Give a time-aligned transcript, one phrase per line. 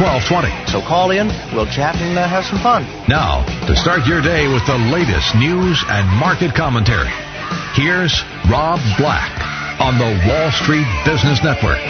[0.00, 0.72] 1220.
[0.72, 2.88] So call in, we'll chat and uh, have some fun.
[3.06, 7.12] Now, to start your day with the latest news and market commentary,
[7.76, 9.28] here's Rob Black
[9.76, 11.84] on the Wall Street Business Network.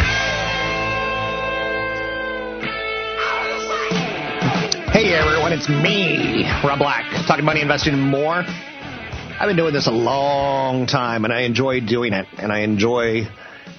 [4.91, 8.43] Hey everyone, it's me, Rob Black, talking money, investing, and more.
[8.45, 13.29] I've been doing this a long time, and I enjoy doing it, and I enjoy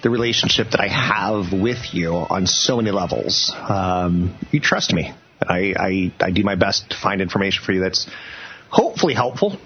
[0.02, 3.52] the relationship that I have with you on so many levels.
[3.56, 5.14] Um, you trust me.
[5.42, 8.10] I, I, I do my best to find information for you that's
[8.70, 9.58] hopefully helpful.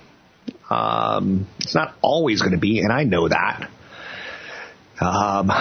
[0.70, 3.70] Um, it's not always going to be, and I know that.
[5.00, 5.52] Um,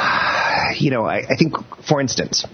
[0.76, 2.44] you know, I, I think, for instance,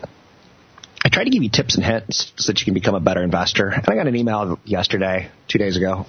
[1.05, 3.23] I try to give you tips and hints so that you can become a better
[3.23, 3.69] investor.
[3.69, 6.07] And I got an email yesterday, two days ago,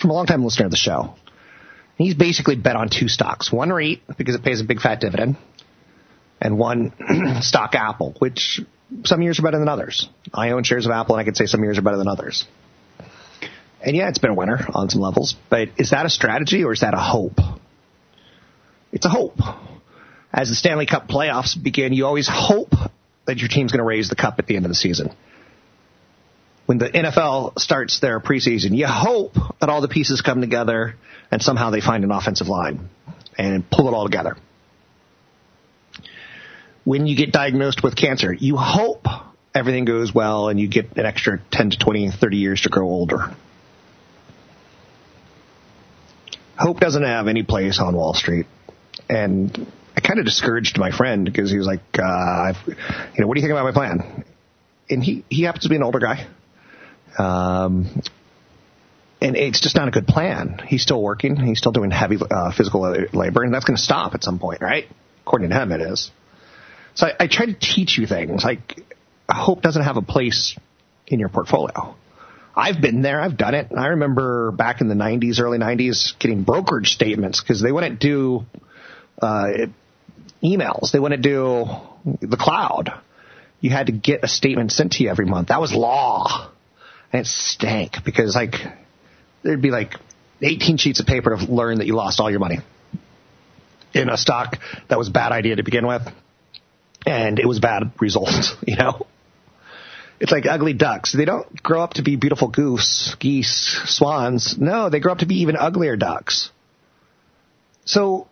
[0.00, 1.14] from a long-time listener of the show.
[2.00, 3.52] He's basically bet on two stocks.
[3.52, 5.36] One REIT, because it pays a big fat dividend,
[6.40, 6.94] and one
[7.42, 8.62] stock Apple, which
[9.04, 10.08] some years are better than others.
[10.32, 12.46] I own shares of Apple, and I could say some years are better than others.
[13.82, 16.72] And yeah, it's been a winner on some levels, but is that a strategy or
[16.72, 17.38] is that a hope?
[18.92, 19.38] It's a hope.
[20.32, 22.72] As the Stanley Cup playoffs begin, you always hope
[23.26, 25.14] that your team's going to raise the cup at the end of the season.
[26.70, 30.94] When the NFL starts their preseason, you hope that all the pieces come together
[31.32, 32.88] and somehow they find an offensive line
[33.36, 34.36] and pull it all together.
[36.84, 39.06] When you get diagnosed with cancer, you hope
[39.52, 42.86] everything goes well and you get an extra 10 to 20, 30 years to grow
[42.86, 43.34] older.
[46.56, 48.46] Hope doesn't have any place on Wall Street.
[49.08, 49.66] And
[49.96, 52.74] I kind of discouraged my friend because he was like, uh, you
[53.18, 54.24] know, what do you think about my plan?
[54.88, 56.28] And he, he happens to be an older guy.
[57.18, 58.02] Um,
[59.20, 60.60] and it's just not a good plan.
[60.66, 61.36] He's still working.
[61.36, 62.80] He's still doing heavy uh, physical
[63.12, 64.86] labor, and that's going to stop at some point, right?
[65.26, 66.10] According to him, it is.
[66.94, 68.44] So I, I try to teach you things.
[68.44, 68.82] Like
[69.28, 70.56] hope doesn't have a place
[71.06, 71.94] in your portfolio.
[72.56, 73.20] I've been there.
[73.20, 73.68] I've done it.
[73.76, 78.44] I remember back in the 90s, early 90s, getting brokerage statements because they wouldn't do
[79.22, 79.46] uh,
[80.42, 80.90] emails.
[80.90, 81.66] They wouldn't do
[82.04, 82.92] the cloud.
[83.60, 85.48] You had to get a statement sent to you every month.
[85.48, 86.50] That was law.
[87.12, 88.54] And it stank because like
[89.42, 89.94] there'd be like
[90.42, 92.58] 18 sheets of paper to learn that you lost all your money
[93.92, 96.02] in a stock that was a bad idea to begin with.
[97.06, 99.06] And it was bad results, you know?
[100.20, 101.12] It's like ugly ducks.
[101.12, 104.56] They don't grow up to be beautiful goose, geese, swans.
[104.58, 106.50] No, they grow up to be even uglier ducks.
[107.86, 108.28] So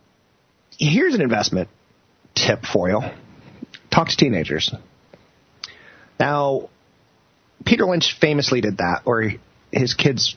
[0.78, 1.71] here's an investment
[2.34, 3.00] tip for you.
[3.91, 4.72] Talk to teenagers.
[6.21, 6.69] Now,
[7.64, 9.32] Peter Lynch famously did that, or
[9.72, 10.36] his kids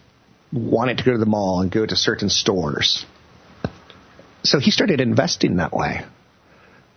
[0.52, 3.06] wanted to go to the mall and go to certain stores.
[4.44, 6.02] So he started investing that way.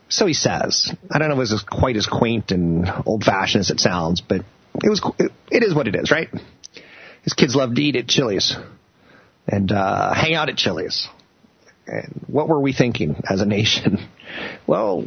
[0.09, 0.93] So he says.
[1.11, 4.21] I don't know if it was quite as quaint and old fashioned as it sounds,
[4.21, 4.45] but
[4.83, 5.03] it was.
[5.51, 6.29] It, is what it is, right?
[7.23, 8.57] His kids love to eat at Chili's
[9.47, 11.09] and uh, hang out at Chili's.
[11.87, 13.99] And what were we thinking as a nation?
[14.67, 15.05] Well,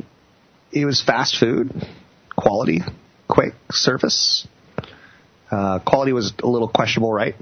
[0.71, 1.71] it was fast food,
[2.37, 2.81] quality,
[3.27, 4.47] quick service.
[5.49, 7.35] Uh, quality was a little questionable, right?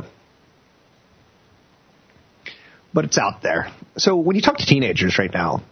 [2.93, 3.71] But it's out there.
[3.97, 5.63] So when you talk to teenagers right now,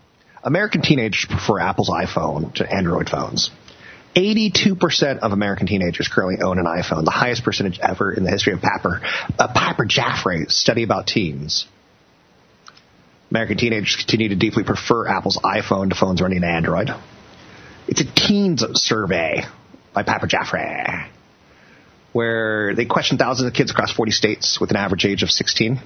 [0.44, 3.50] American teenagers prefer Apple's iPhone to Android phones.
[4.15, 8.53] 82% of American teenagers currently own an iPhone, the highest percentage ever in the history
[8.53, 9.01] of Piper,
[9.39, 11.65] a Piper Jaffray study about teens.
[13.31, 16.91] American teenagers continue to deeply prefer Apple's iPhone to phones running Android.
[17.88, 19.44] It's a teens survey
[19.94, 21.09] by Piper Jaffray,
[22.13, 25.80] where they questioned thousands of kids across 40 states with an average age of 16.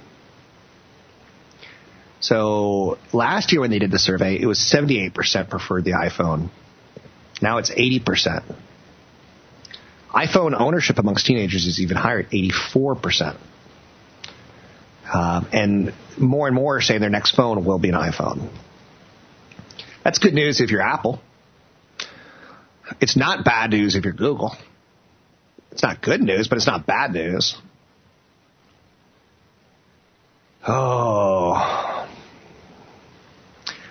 [2.20, 6.50] So last year when they did the survey, it was 78% preferred the iPhone.
[7.40, 8.42] Now it's 80%.
[10.10, 13.38] iPhone ownership amongst teenagers is even higher at 84%.
[15.12, 18.50] Um, and more and more are saying their next phone will be an iPhone.
[20.04, 21.20] That's good news if you're Apple.
[23.00, 24.56] It's not bad news if you're Google.
[25.72, 27.56] It's not good news, but it's not bad news.
[30.66, 32.06] Oh.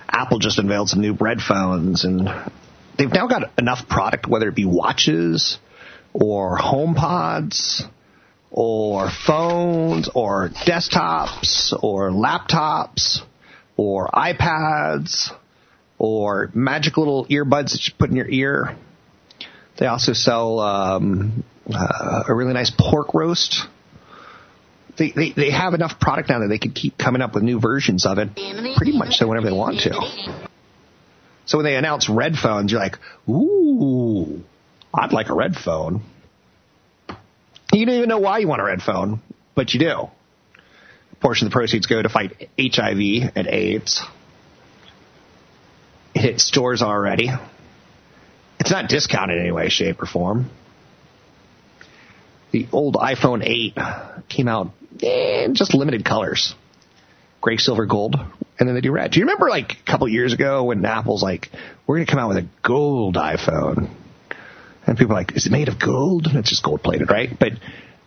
[0.09, 2.29] Apple just unveiled some new bread phones and
[2.97, 5.57] they've now got enough product, whether it be watches
[6.13, 7.83] or home pods
[8.51, 13.21] or phones or desktops or laptops
[13.75, 15.31] or iPads
[15.99, 18.75] or magic little earbuds that you put in your ear.
[19.77, 23.65] They also sell um, uh, a really nice pork roast.
[24.97, 27.59] They, they they have enough product now that they could keep coming up with new
[27.59, 28.29] versions of it,
[28.77, 30.47] pretty much so whenever they want to.
[31.45, 32.97] So when they announce red phones, you're like,
[33.29, 34.41] ooh,
[34.93, 36.01] I'd like a red phone.
[37.71, 39.21] You don't even know why you want a red phone,
[39.55, 40.09] but you do.
[41.11, 44.03] A portion of the proceeds go to fight HIV and AIDS.
[46.15, 47.29] It hit stores already.
[48.59, 50.49] It's not discounted in any way, shape, or form.
[52.57, 53.77] The old iPhone 8
[54.29, 56.55] came out in just limited colors.
[57.39, 58.15] Gray, silver, gold,
[58.57, 59.11] and then they do red.
[59.11, 61.51] Do you remember like a couple years ago when Apple's like,
[61.85, 63.91] we're going to come out with a gold iPhone?
[64.87, 66.29] And people are like, is it made of gold?
[66.33, 67.29] It's just gold plated, right?
[67.37, 67.51] But,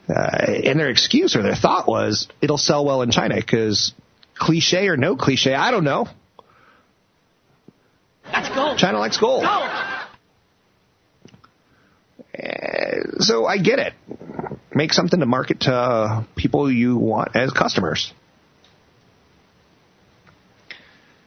[0.08, 3.92] uh, and their excuse or their thought was it'll sell well in China because
[4.34, 6.08] cliche or no cliche, I don't know.
[8.24, 8.78] That's gold.
[8.78, 9.44] China likes gold.
[9.44, 9.70] Gold.
[13.18, 13.94] Uh, so I get it.
[14.74, 18.12] Make something to market to people you want as customers.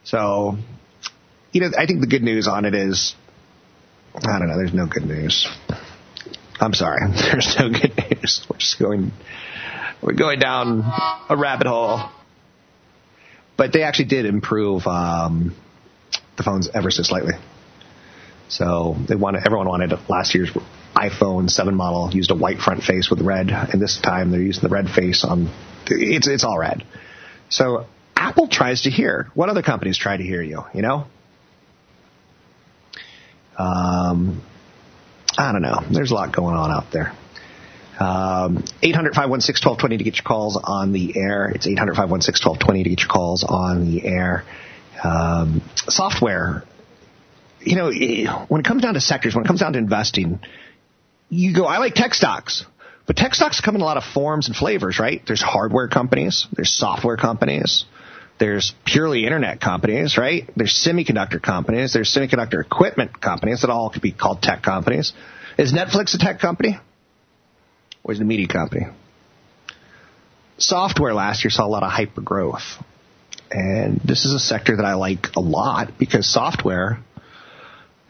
[0.03, 0.57] So,
[1.51, 3.15] you know, I think the good news on it is,
[4.15, 5.47] I don't know, there's no good news.
[6.59, 7.01] I'm sorry,
[7.31, 8.45] there's no good news.
[8.49, 9.11] We're just going,
[10.01, 10.83] we're going down
[11.29, 12.09] a rabbit hole.
[13.55, 15.55] But they actually did improve um,
[16.37, 17.33] the phones ever so slightly.
[18.49, 20.51] So they wanted, everyone wanted last year's
[20.95, 24.63] iPhone 7 model used a white front face with red, and this time they're using
[24.63, 25.49] the red face on.
[25.87, 26.83] It's it's all red.
[27.49, 27.85] So
[28.15, 29.29] Apple tries to hear.
[29.33, 30.63] What other companies try to hear you?
[30.73, 31.05] You know.
[33.57, 34.41] Um,
[35.37, 35.83] I don't know.
[35.91, 37.13] There's a lot going on out there.
[37.99, 41.49] Um, 800-516-1220 to get your calls on the air.
[41.49, 44.43] It's 800-516-1220 to get your calls on the air.
[45.03, 46.63] Um, software,
[47.61, 47.91] you know,
[48.47, 50.39] when it comes down to sectors, when it comes down to investing,
[51.29, 52.65] you go, I like tech stocks.
[53.05, 55.21] But tech stocks come in a lot of forms and flavors, right?
[55.25, 57.83] There's hardware companies, there's software companies,
[58.39, 60.49] there's purely internet companies, right?
[60.55, 65.11] There's semiconductor companies, there's semiconductor equipment companies that all could be called tech companies.
[65.57, 66.79] Is Netflix a tech company?
[68.03, 68.85] Or is it a media company?
[70.57, 72.63] Software last year saw a lot of hyper growth.
[73.51, 76.99] And this is a sector that I like a lot because software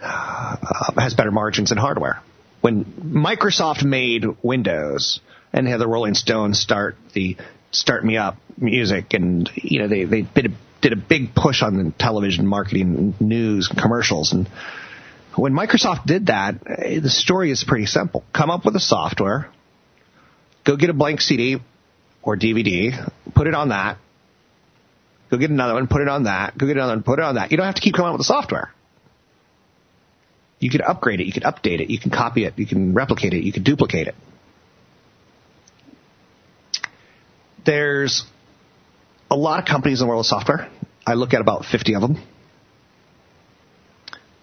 [0.02, 0.56] uh,
[0.98, 2.22] has better margins than hardware
[2.64, 5.20] when Microsoft made Windows
[5.52, 7.36] and had the Rolling Stones start the
[7.72, 11.62] Start Me Up music, and you know they they did a, did a big push
[11.62, 14.48] on the television marketing, news, commercials, and
[15.36, 19.50] when Microsoft did that, eh, the story is pretty simple: come up with a software,
[20.64, 21.58] go get a blank CD
[22.22, 23.98] or DVD, put it on that,
[25.30, 27.36] go get another one, put it on that, go get another one, put it on
[27.36, 27.52] that.
[27.52, 28.72] You don't have to keep coming up with the software.
[30.64, 33.34] You could upgrade it, you could update it, you can copy it, you can replicate
[33.34, 34.16] it, you can duplicate it.
[37.66, 38.24] There's
[39.30, 40.70] a lot of companies in the world of software.
[41.06, 42.24] I look at about 50 of them.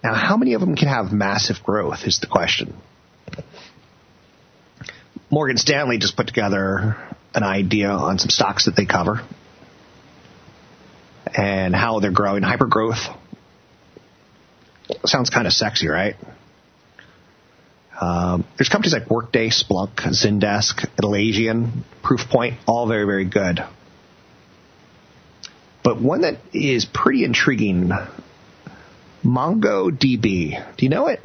[0.03, 2.75] Now, how many of them can have massive growth is the question.
[5.31, 6.97] Morgan Stanley just put together
[7.33, 9.25] an idea on some stocks that they cover
[11.35, 12.43] and how they're growing.
[12.43, 13.07] Hyper growth
[15.05, 16.15] sounds kind of sexy, right?
[17.99, 23.63] Um, there's companies like Workday, Splunk, Zendesk, Atlassian, Proofpoint, all very, very good.
[25.83, 27.91] But one that is pretty intriguing,
[29.23, 30.75] MongoDB.
[30.77, 31.23] Do you know it?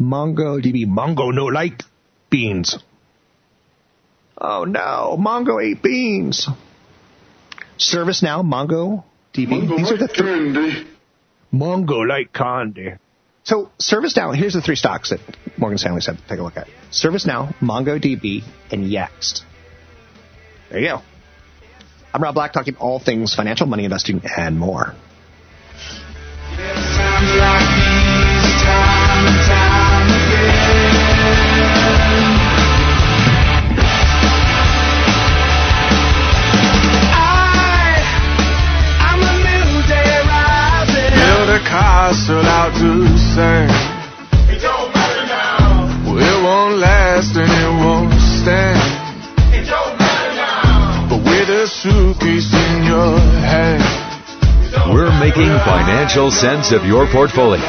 [0.00, 0.86] MongoDB.
[0.86, 1.82] Mongo no like
[2.30, 2.78] beans.
[4.38, 6.48] Oh no, Mongo ate beans.
[7.78, 9.48] ServiceNow, MongoDB.
[9.48, 10.86] Mongo These are the three.
[11.50, 11.64] Candy.
[11.64, 12.94] Mongo like candy.
[13.44, 15.20] So ServiceNow, here's the three stocks that
[15.56, 16.66] Morgan Stanley said to take a look at.
[16.90, 19.42] ServiceNow, MongoDB, and Yext.
[20.70, 21.02] There you go.
[22.12, 24.94] I'm Rob Black talking all things financial, money investing, and more.
[31.16, 31.85] castle
[42.66, 43.70] out to sing.
[44.50, 45.86] It don't matter now.
[46.04, 48.82] Well, it won't last and it won't stand.
[49.54, 51.06] It don't matter now.
[51.08, 53.84] But with a suitcase in your hand.
[54.92, 57.62] We're making financial sense of your portfolio.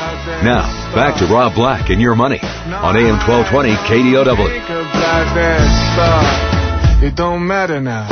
[0.43, 4.49] Now, back to Rob Black and your money on AM 1220 KDOW.
[7.03, 8.07] It don't matter now.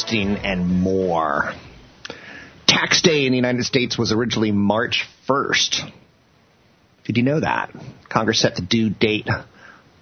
[0.00, 1.52] Investing, and more.
[2.66, 5.92] Tax day in the United States was originally March 1st.
[7.04, 7.70] Did you know that?
[8.08, 9.28] Congress set the due date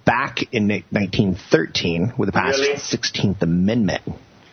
[0.05, 2.77] back in 1913 with the passed really?
[2.77, 4.03] 16th Amendment.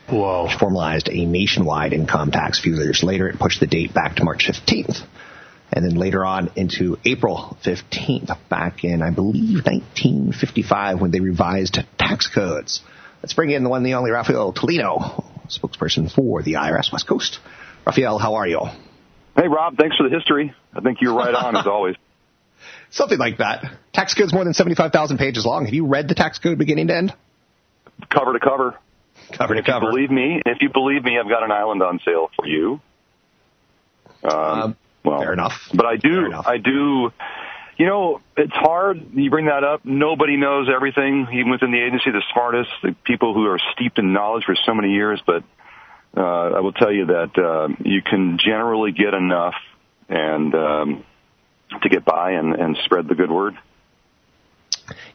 [0.09, 0.45] Whoa.
[0.45, 2.59] Which formalized a nationwide income tax.
[2.59, 5.05] A few years later, it pushed the date back to March 15th.
[5.71, 11.77] And then later on into April 15th, back in, I believe, 1955, when they revised
[11.99, 12.81] tax codes.
[13.21, 17.39] Let's bring in the one, the only Raphael Tulino, spokesperson for the IRS West Coast.
[17.85, 18.61] Raphael, how are you?
[19.35, 19.77] Hey, Rob.
[19.77, 20.53] Thanks for the history.
[20.73, 21.95] I think you're right on as always.
[22.89, 23.65] Something like that.
[23.93, 25.65] Tax code's more than 75,000 pages long.
[25.65, 27.13] Have you read the tax code beginning to end?
[28.09, 28.75] Cover to cover.
[29.37, 29.87] Cover to if cover.
[29.87, 32.79] You believe me, if you believe me, I've got an island on sale for you.
[34.23, 35.53] Um, um, well, fair enough.
[35.73, 37.11] But I do, I do
[37.77, 39.05] you know, it's hard.
[39.13, 39.83] You bring that up.
[39.83, 44.13] Nobody knows everything, even within the agency, the smartest, the people who are steeped in
[44.13, 45.21] knowledge for so many years.
[45.25, 45.43] But
[46.15, 49.55] uh, I will tell you that uh, you can generally get enough
[50.07, 51.05] and um,
[51.81, 53.55] to get by and, and spread the good word.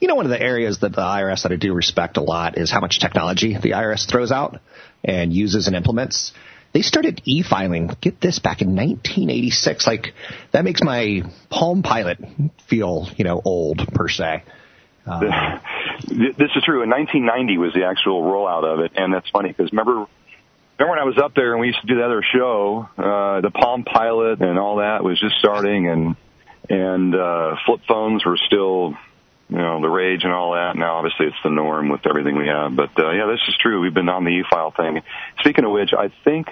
[0.00, 2.58] You know, one of the areas that the IRS that I do respect a lot
[2.58, 4.60] is how much technology the IRS throws out
[5.04, 6.32] and uses and implements.
[6.72, 9.86] They started e-filing, get this, back in 1986.
[9.86, 10.14] Like,
[10.52, 12.18] that makes my Palm Pilot
[12.68, 14.44] feel, you know, old, per se.
[15.04, 15.20] Um,
[16.08, 16.82] this is true.
[16.82, 20.06] In 1990 was the actual rollout of it, and that's funny because remember,
[20.78, 23.40] remember when I was up there and we used to do the other show, uh,
[23.40, 26.16] the Palm Pilot and all that was just starting, and
[26.68, 28.94] and uh, flip phones were still,
[29.48, 30.76] you know, the rage and all that.
[30.76, 32.76] Now, obviously, it's the norm with everything we have.
[32.76, 33.80] But uh, yeah, this is true.
[33.80, 35.02] We've been on the e-file thing.
[35.40, 36.48] Speaking of which, I think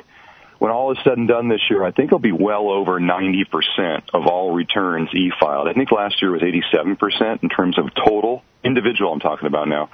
[0.58, 4.02] when all is said and done this year, I think it'll be well over 90%
[4.12, 5.68] of all returns e-filed.
[5.68, 9.12] I think last year was 87% in terms of total individual.
[9.12, 9.90] I'm talking about now.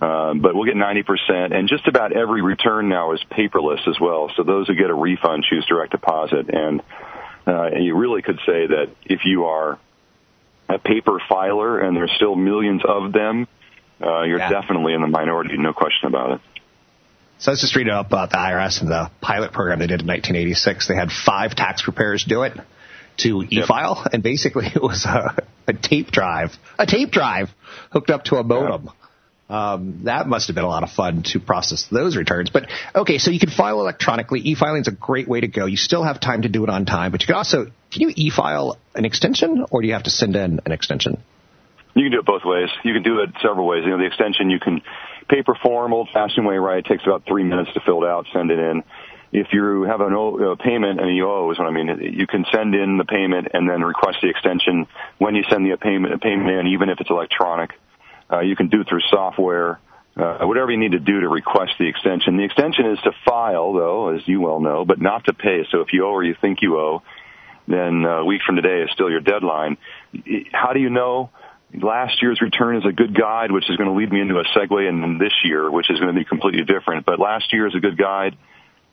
[0.00, 4.30] Uh, but we'll get 90%, and just about every return now is paperless as well.
[4.36, 6.82] So those who get a refund choose direct deposit, and
[7.46, 9.76] uh, you really could say that if you are
[10.68, 13.48] a paper filer and there's still millions of them,
[14.00, 14.50] uh, you're yeah.
[14.50, 16.40] definitely in the minority, no question about it.
[17.38, 20.06] So let's just read up about the IRS and the pilot program they did in
[20.06, 20.88] 1986.
[20.88, 22.58] They had five tax preparers do it
[23.18, 24.14] to e-file, yep.
[24.14, 27.48] and basically it was a, a, tape drive, a tape drive
[27.90, 28.86] hooked up to a modem.
[28.86, 28.92] Yeah.
[29.50, 32.50] Um, that must have been a lot of fun to process those returns.
[32.50, 34.40] But okay, so you can file electronically.
[34.40, 35.64] E-filing is a great way to go.
[35.64, 38.12] You still have time to do it on time, but you can also can you
[38.14, 41.22] e-file an extension, or do you have to send in an extension?
[41.94, 42.68] You can do it both ways.
[42.84, 43.84] You can do it several ways.
[43.84, 44.82] You know, the extension you can
[45.28, 46.78] paper form, old fashioned way, right?
[46.78, 48.82] It takes about three minutes to fill it out, send it in.
[49.30, 52.46] If you have an uh, payment and you owe is what I mean, you can
[52.50, 54.86] send in the payment and then request the extension
[55.18, 57.70] when you send the payment, payment in, even if it's electronic.
[58.30, 59.80] Uh, you can do it through software.
[60.16, 62.36] Uh, whatever you need to do to request the extension.
[62.38, 65.64] The extension is to file, though, as you well know, but not to pay.
[65.70, 67.02] So if you owe or you think you owe,
[67.68, 69.76] then a week from today is still your deadline.
[70.52, 71.30] How do you know?
[71.74, 74.44] Last year's return is a good guide, which is going to lead me into a
[74.44, 77.04] segue in this year, which is going to be completely different.
[77.06, 78.36] But last year is a good guide,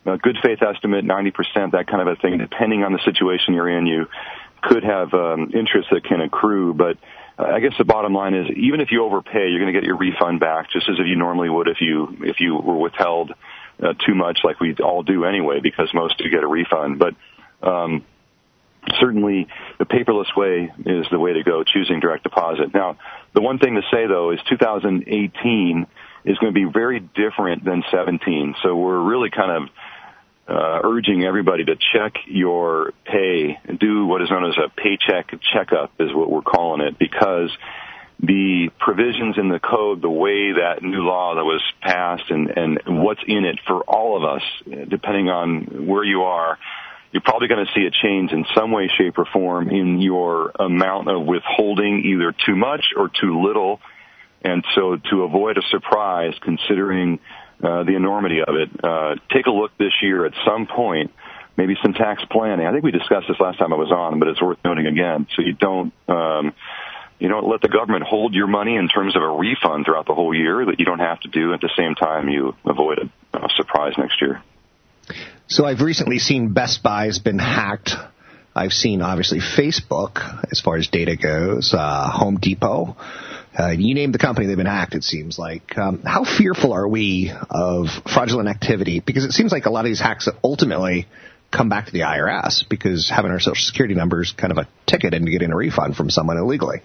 [0.05, 2.37] a good faith estimate, 90%, that kind of a thing.
[2.37, 4.07] Depending on the situation you're in, you
[4.61, 6.73] could have um, interest that can accrue.
[6.73, 6.97] But
[7.37, 9.85] uh, I guess the bottom line is, even if you overpay, you're going to get
[9.85, 13.31] your refund back, just as if you normally would if you if you were withheld
[13.81, 16.99] uh, too much, like we all do anyway, because most do get a refund.
[16.99, 17.15] But
[17.61, 18.05] um,
[18.99, 19.47] certainly
[19.79, 22.73] the paperless way is the way to go, choosing direct deposit.
[22.73, 22.97] Now,
[23.33, 25.87] the one thing to say though is 2018
[26.25, 28.55] is going to be very different than 17.
[28.63, 29.69] So we're really kind of
[30.47, 35.91] uh, urging everybody to check your pay, do what is known as a paycheck checkup,
[35.99, 37.49] is what we're calling it, because
[38.19, 43.03] the provisions in the code, the way that new law that was passed, and, and
[43.03, 44.43] what's in it for all of us,
[44.87, 46.57] depending on where you are,
[47.11, 50.51] you're probably going to see a change in some way, shape, or form in your
[50.59, 53.79] amount of withholding, either too much or too little.
[54.43, 57.19] And so, to avoid a surprise, considering
[57.63, 61.11] uh, the enormity of it, uh, take a look this year at some point,
[61.57, 62.65] maybe some tax planning.
[62.65, 65.27] I think we discussed this last time I was on, but it's worth noting again,
[65.35, 65.93] so you don't.
[66.07, 66.53] Um,
[67.17, 70.13] you don't let the government hold your money in terms of a refund throughout the
[70.13, 73.37] whole year that you don't have to do at the same time you avoid a,
[73.37, 74.43] a surprise next year.
[75.47, 77.91] So I've recently seen Best Buy has been hacked.
[78.55, 80.17] I've seen obviously Facebook
[80.51, 82.97] as far as data goes, uh, Home Depot.
[83.57, 84.95] Uh, you name the company, they've been hacked.
[84.95, 85.77] It seems like.
[85.77, 89.01] Um, how fearful are we of fraudulent activity?
[89.01, 91.07] Because it seems like a lot of these hacks ultimately
[91.51, 94.67] come back to the IRS because having our social security number is kind of a
[94.87, 96.81] ticket into getting a refund from someone illegally.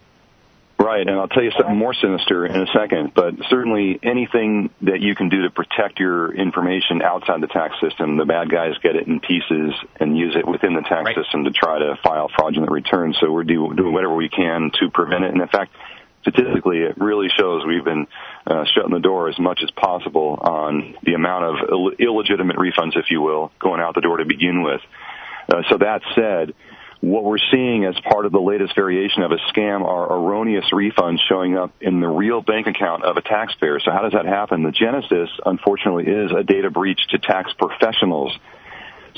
[0.81, 5.03] Right, and I'll tell you something more sinister in a second, but certainly anything that
[5.03, 8.97] you can do to protect your information outside the tax system, the bad guys get
[8.97, 11.17] it in pieces and use it within the tax right.
[11.17, 13.19] system to try to file fraudulent returns.
[13.21, 15.33] So we're do, doing whatever we can to prevent it.
[15.33, 15.71] And in fact,
[16.23, 18.07] statistically, it really shows we've been
[18.47, 22.97] uh, shutting the door as much as possible on the amount of Ill- illegitimate refunds,
[22.97, 24.81] if you will, going out the door to begin with.
[25.47, 26.55] Uh, so that said,
[27.01, 31.19] what we're seeing as part of the latest variation of a scam are erroneous refunds
[31.29, 33.81] showing up in the real bank account of a taxpayer.
[33.81, 34.63] So how does that happen?
[34.63, 38.37] The genesis, unfortunately, is a data breach to tax professionals.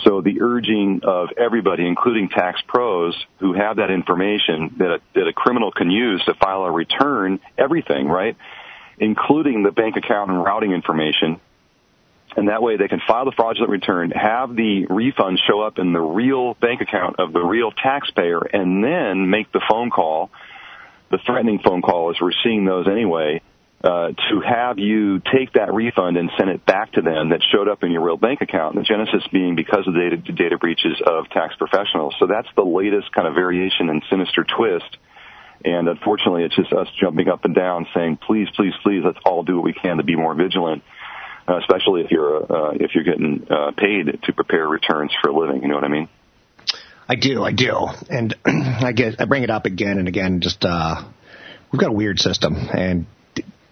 [0.05, 5.29] So the urging of everybody, including tax pros who have that information that a, that
[5.29, 8.37] a criminal can use to file a return, everything, right?
[8.99, 11.41] Including the bank account and routing information,
[12.37, 15.93] and that way they can file the fraudulent return, have the refund show up in
[15.93, 20.31] the real bank account of the real taxpayer, and then make the phone call,
[21.11, 23.43] the threatening phone call, as we're seeing those anyway,
[23.85, 27.69] uh, to have you take that refund and send it back to them that showed
[27.69, 28.77] up in your real bank account.
[28.77, 32.15] The genesis being because of the data, data breaches of tax professionals.
[32.21, 34.97] So that's the latest kind of variation and sinister twist.
[35.65, 39.43] And unfortunately, it's just us jumping up and down saying, please, please, please, let's all
[39.43, 40.83] do what we can to be more vigilant
[41.53, 45.39] uh, especially if you're uh, if you're getting uh, paid to prepare returns for a
[45.39, 45.63] living.
[45.63, 46.09] You know what I mean?
[47.09, 50.41] I do, I do, and I get I bring it up again and again.
[50.41, 51.05] Just uh,
[51.71, 53.07] we've got a weird system, and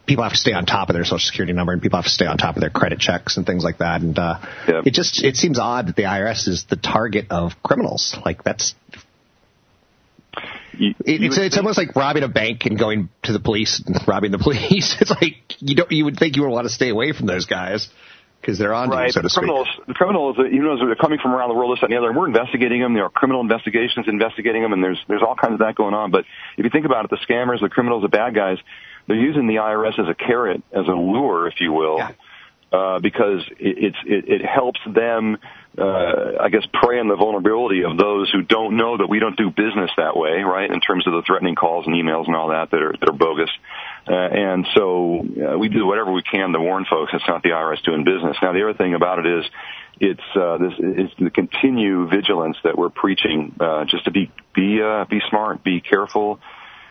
[0.06, 2.10] people have to stay on top of their social security number, and people have to
[2.10, 4.02] stay on top of their credit checks and things like that.
[4.02, 4.86] And uh, yep.
[4.86, 8.16] it just it seems odd that the IRS is the target of criminals.
[8.24, 8.74] Like that's
[10.80, 14.32] you, it's it's almost like robbing a bank and going to the police and robbing
[14.32, 14.96] the police.
[15.00, 17.44] It's like you don't you would think you would want to stay away from those
[17.44, 17.88] guys
[18.40, 19.06] because they're on right.
[19.06, 19.86] you, so the criminals, speak.
[19.88, 22.16] The criminals, even though they're coming from around the world, this and the other, and
[22.16, 22.94] we're investigating them.
[22.94, 26.10] There are criminal investigations investigating them, and there's there's all kinds of that going on.
[26.10, 26.24] But
[26.56, 28.56] if you think about it, the scammers, the criminals, the bad guys,
[29.06, 31.98] they're using the IRS as a carrot, as a lure, if you will.
[31.98, 32.12] Yeah.
[32.72, 35.38] Uh, because it, it's it, it helps them
[35.78, 39.36] uh, I guess, prey on the vulnerability of those who don't know that we don't
[39.36, 40.68] do business that way, right?
[40.68, 43.16] In terms of the threatening calls and emails and all that that are that are
[43.16, 43.50] bogus.
[44.08, 47.50] Uh, and so uh, we do whatever we can to warn folks it's not the
[47.50, 48.36] IRS doing business.
[48.42, 49.44] Now the other thing about it is
[50.00, 54.80] it's uh, this it's the continued vigilance that we're preaching, uh, just to be be
[54.82, 56.40] uh, be smart, be careful,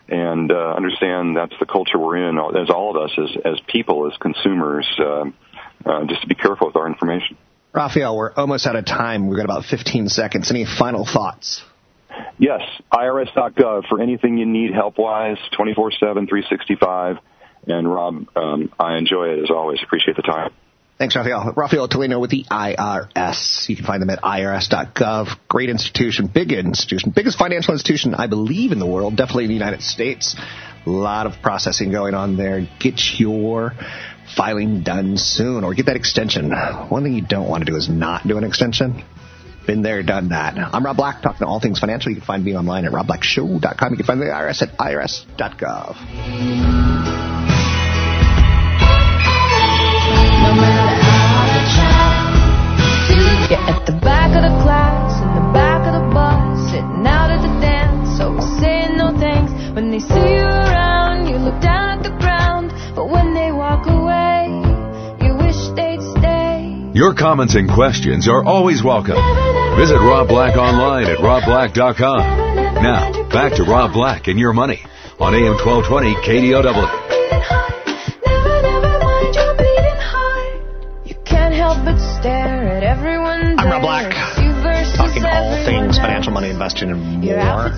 [0.07, 4.09] and uh, understand that's the culture we're in as all of us as as people
[4.09, 4.87] as consumers.
[4.97, 5.25] Uh,
[5.85, 7.37] uh, just to be careful with our information.
[7.73, 9.27] Raphael, we're almost out of time.
[9.27, 10.49] We've got about 15 seconds.
[10.49, 11.63] Any final thoughts?
[12.37, 12.61] Yes,
[12.91, 15.75] IRS.gov for anything you need help-wise, 24-7,
[16.27, 17.17] 365.
[17.67, 19.79] And Rob, um, I enjoy it as always.
[19.83, 20.51] Appreciate the time.
[20.97, 21.53] Thanks, Raphael.
[21.55, 23.69] Raphael Tulino with the IRS.
[23.69, 25.29] You can find them at irs.gov.
[25.47, 29.55] Great institution, big institution, biggest financial institution, I believe, in the world, definitely in the
[29.55, 30.35] United States.
[30.85, 32.67] A lot of processing going on there.
[32.79, 33.73] Get your
[34.35, 36.51] filing done soon or get that extension.
[36.51, 39.03] One thing you don't want to do is not do an extension.
[39.67, 40.57] Been there, done that.
[40.57, 42.11] I'm Rob Black, talking to all things financial.
[42.11, 43.91] You can find me online at robblackshow.com.
[43.91, 45.95] You can find the IRS at irs.gov.
[53.49, 57.31] You're at the back of the class, in the back of the bus, sitting out
[57.31, 59.51] at the dance, always saying no thanks.
[59.75, 60.38] When they see you
[67.19, 69.17] comments and questions are always welcome.
[69.75, 72.19] Visit Rob Black online at robblack.com.
[72.81, 74.81] Now, back to Rob Black and your money
[75.19, 77.09] on AM 1220 KDOW.
[81.05, 83.59] You can't help but stare at everyone.
[83.59, 84.13] I'm Rob Black,
[84.95, 87.71] talking all things financial money investing and more.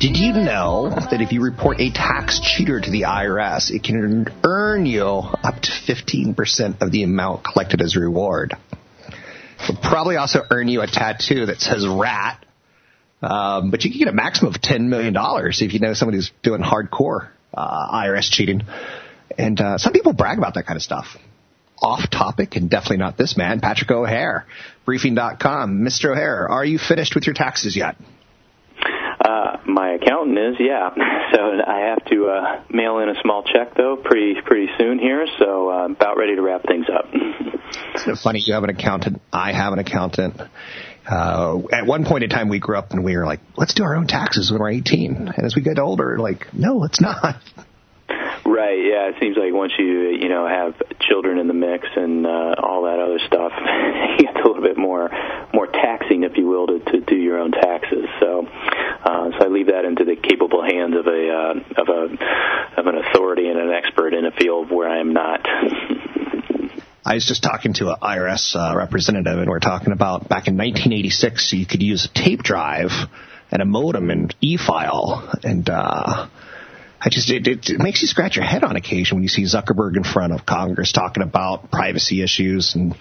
[0.00, 3.96] Did you know that if you report a tax cheater to the IRS, it can
[3.96, 4.24] earn
[4.82, 8.54] you up to 15% of the amount collected as reward?
[9.62, 12.44] It'll probably also earn you a tattoo that says rat,
[13.22, 16.32] um, but you can get a maximum of $10 million if you know somebody who's
[16.42, 18.62] doing hardcore uh, IRS cheating.
[19.38, 21.16] And uh, some people brag about that kind of stuff
[21.80, 24.46] off topic and definitely not this man, Patrick O'Hare,
[24.84, 25.80] briefing.com.
[25.80, 26.12] Mr.
[26.12, 27.96] O'Hare, are you finished with your taxes yet?
[29.24, 30.90] Uh, my accountant is, yeah.
[31.34, 35.26] So I have to uh, mail in a small check though, pretty pretty soon here.
[35.40, 37.06] So uh, about ready to wrap things up.
[37.96, 38.40] Isn't it funny?
[38.44, 39.20] You have an accountant.
[39.32, 40.40] I have an accountant.
[41.10, 43.82] Uh, at one point in time, we grew up and we were like, "Let's do
[43.82, 47.36] our own taxes when we're 18." And as we get older, like, no, let's not.
[48.46, 48.78] Right.
[48.78, 49.08] Yeah.
[49.08, 51.53] It seems like once you you know have children in the
[51.96, 53.52] and uh, all that other stuff,
[54.18, 55.10] it's a little bit more
[55.52, 58.06] more taxing, if you will, to, to do your own taxes.
[58.20, 62.80] So, uh, so I leave that into the capable hands of a uh, of a
[62.80, 65.40] of an authority and an expert in a field where I am not.
[67.06, 70.56] I was just talking to an IRS uh, representative, and we're talking about back in
[70.56, 72.92] 1986, you could use a tape drive
[73.50, 76.28] and a modem and e-file, and uh,
[77.04, 79.42] I just it, it, it makes you scratch your head on occasion when you see
[79.42, 82.96] Zuckerberg in front of Congress talking about privacy issues and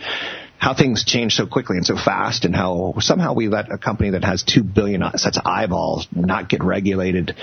[0.58, 4.12] how things change so quickly and so fast, and how somehow we let a company
[4.12, 7.36] that has two billion sets of eyeballs not get regulated,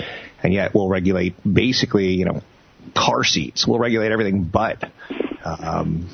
[0.43, 2.41] and yet we'll regulate basically, you know,
[2.95, 3.67] car seats.
[3.67, 4.83] We'll regulate everything but.
[5.43, 6.09] Um,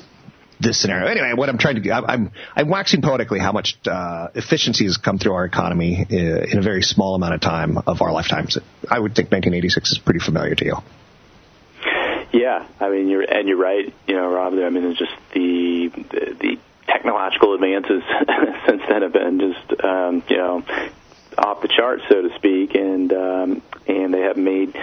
[0.60, 1.06] this scenario.
[1.06, 5.18] Anyway, what I'm trying to I'm I'm waxing poetically how much uh, efficiency has come
[5.18, 8.58] through our economy in, in a very small amount of time of our lifetimes.
[8.88, 10.76] I would think 1986 is pretty familiar to you.
[12.32, 13.92] Yeah, I mean, you're and you're right.
[14.06, 14.52] You know, Rob.
[14.54, 18.02] I mean, it's just the the, the technological advances
[18.66, 20.64] since then have been just um, you know
[21.38, 24.74] off the chart, so to speak, and um, and they have made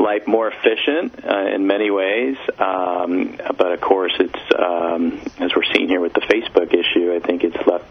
[0.00, 2.36] life more efficient uh, in many ways.
[2.58, 7.14] Um, but of course, it's um, as we're seeing here with the Facebook issue.
[7.14, 7.84] I think it's left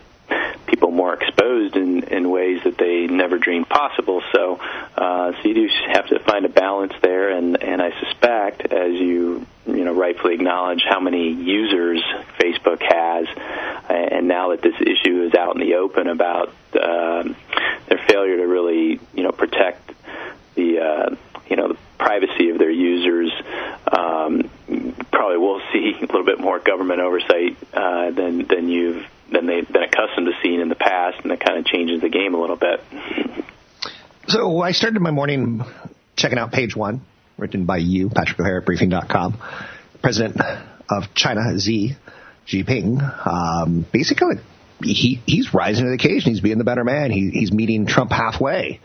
[0.67, 4.22] people more exposed in, in ways that they never dreamed possible.
[4.32, 4.60] So,
[4.95, 8.93] uh, so you do have to find a balance there, and and I suspect, as
[8.93, 12.04] you you know rightfully acknowledge, how many users
[12.39, 13.28] Facebook has,
[13.89, 17.24] and now that this issue is out in the open about uh,
[17.88, 19.91] their failure to really you know protect
[20.56, 21.15] the uh,
[21.50, 21.78] you know the
[22.10, 23.32] privacy of their users.
[23.86, 24.50] Um,
[25.12, 29.67] probably will see a little bit more government oversight uh, than than you've than they've
[29.67, 32.41] been accustomed to seeing in the past, and that kind of changes the game a
[32.41, 32.82] little bit.
[34.28, 35.63] So I started my morning
[36.15, 37.02] checking out page one,
[37.38, 39.38] written by you, Patrick O'Hare at briefing.com,
[40.02, 40.41] president
[40.89, 41.95] of China, Xi
[42.48, 43.28] Jinping.
[43.28, 44.38] Um, basically,
[44.82, 46.32] he, he's rising to the occasion.
[46.32, 47.12] He's being the better man.
[47.12, 48.80] He, he's meeting Trump halfway.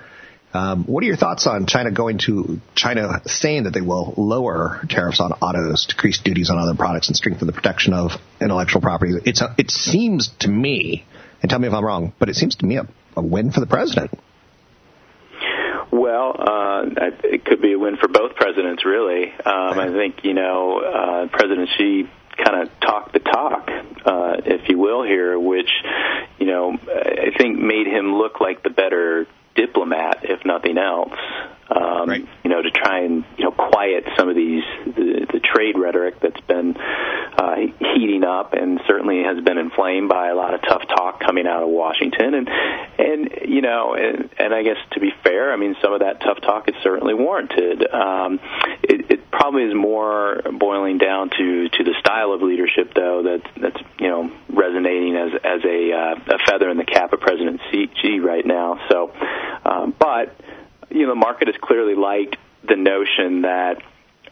[0.54, 4.80] Um, what are your thoughts on China going to China saying that they will lower
[4.88, 9.14] tariffs on autos, decrease duties on other products, and strengthen the protection of intellectual property?
[9.24, 11.04] It's a, it seems to me,
[11.42, 12.86] and tell me if I'm wrong, but it seems to me a,
[13.16, 14.16] a win for the president.
[15.90, 16.82] Well, uh,
[17.24, 19.32] it could be a win for both presidents, really.
[19.32, 23.68] Um, I think you know uh, President Xi kind of talked the talk,
[24.04, 25.70] uh, if you will, here, which
[26.38, 31.12] you know I think made him look like the better diplomat, if nothing else.
[31.70, 32.28] Um, right.
[32.44, 36.20] You know, to try and you know quiet some of these the, the trade rhetoric
[36.20, 37.56] that's been uh,
[37.94, 41.62] heating up and certainly has been inflamed by a lot of tough talk coming out
[41.62, 42.34] of Washington.
[42.34, 42.48] And
[42.98, 46.20] and you know, and, and I guess to be fair, I mean, some of that
[46.20, 47.86] tough talk is certainly warranted.
[47.90, 48.40] Um,
[48.82, 53.56] it, it probably is more boiling down to to the style of leadership, though, that's
[53.60, 57.60] that's you know resonating as as a uh, a feather in the cap of President
[57.70, 58.80] Xi right now.
[58.90, 59.12] So,
[59.64, 60.34] um, but
[60.94, 63.82] you know, the market has clearly liked the notion that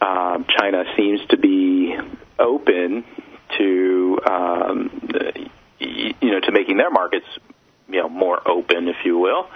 [0.01, 1.95] um, China seems to be
[2.39, 3.03] open
[3.57, 5.01] to um,
[5.79, 7.25] you know to making their markets
[7.89, 9.47] you know more open, if you will,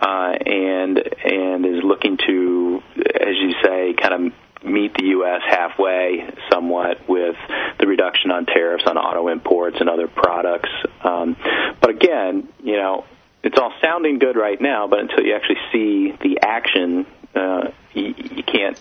[0.00, 5.42] uh, and and is looking to, as you say, kind of meet the U.S.
[5.46, 7.34] halfway somewhat with
[7.80, 10.70] the reduction on tariffs on auto imports and other products.
[11.02, 11.36] Um,
[11.80, 13.04] but again, you know,
[13.42, 18.14] it's all sounding good right now, but until you actually see the action, uh, you,
[18.16, 18.80] you can't,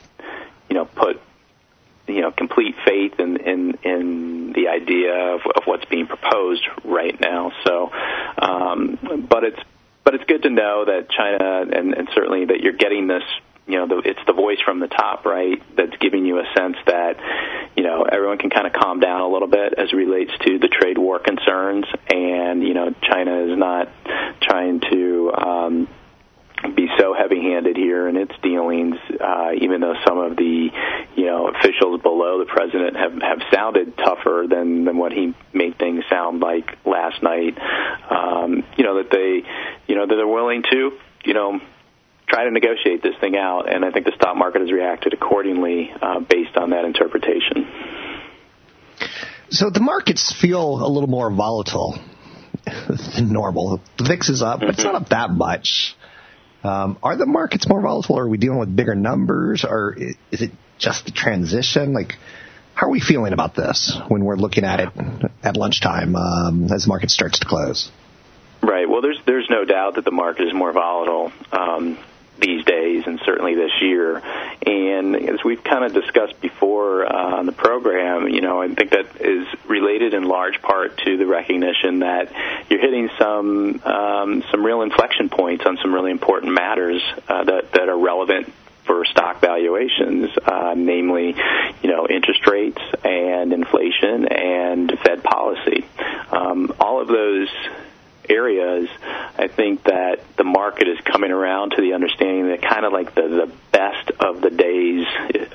[0.70, 1.22] you know, put
[2.08, 7.20] you know complete faith in in, in the idea of, of what's being proposed right
[7.20, 7.52] now.
[7.64, 7.92] So,
[8.38, 9.60] um, but it's
[10.04, 13.24] but it's good to know that China and, and certainly that you're getting this
[13.68, 16.78] you know, the, it's the voice from the top, right, that's giving you a sense
[16.88, 17.18] that,
[17.76, 20.68] you know, everyone can kind of calm down a little bit as relates to the
[20.68, 23.90] trade war concerns, and you know, China is not
[24.42, 25.32] trying to.
[25.34, 25.88] Um,
[26.76, 30.70] be so heavy-handed here in its dealings, uh, even though some of the,
[31.16, 35.78] you know, officials below the president have have sounded tougher than than what he made
[35.78, 37.58] things sound like last night.
[38.10, 39.44] Um, you know that they,
[39.88, 40.92] you know, that they're willing to,
[41.26, 41.60] you know,
[42.28, 45.92] try to negotiate this thing out, and I think the stock market has reacted accordingly
[46.02, 47.68] uh, based on that interpretation.
[49.50, 52.00] So the markets feel a little more volatile
[53.16, 53.82] than normal.
[53.98, 55.96] The VIX is up, but it's not up that much.
[56.64, 58.16] Um, are the markets more volatile?
[58.16, 59.66] Or are we dealing with bigger numbers?
[59.68, 61.94] Or is it just the transition?
[61.94, 62.14] Like,
[62.76, 64.90] how are we feeling about this when we're looking at it
[65.44, 67.92] at lunchtime um, as the market starts to close?
[68.62, 68.88] Right.
[68.88, 71.32] Well, there's there's no doubt that the market is more volatile.
[71.52, 72.11] Um, these days and
[73.42, 74.22] certainly this year.
[74.66, 78.92] And as we've kind of discussed before uh, on the program, you know, I think
[78.92, 82.32] that is related in large part to the recognition that
[82.70, 87.72] you're hitting some um, some real inflection points on some really important matters uh, that
[87.72, 88.54] that are relevant
[88.86, 91.36] for stock valuations, uh, namely,
[91.82, 95.86] you know, interest rates and inflation and Fed policy.
[96.32, 97.48] Um, all of those
[98.30, 98.90] areas,
[99.38, 103.16] I think that the market is coming around to the understanding that kind of like
[103.16, 105.06] the, the best of the days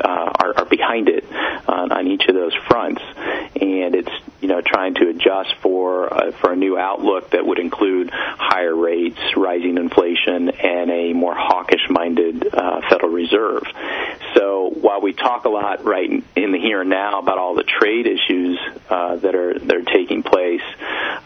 [0.00, 1.24] uh, are, are behind it
[1.68, 3.02] on, on each of those fronts,
[4.56, 9.18] know trying to adjust for uh, for a new outlook that would include higher rates,
[9.36, 13.62] rising inflation, and a more hawkish-minded uh, Federal Reserve.
[14.34, 17.64] So while we talk a lot right in the here and now about all the
[17.64, 20.62] trade issues uh, that are that are taking place,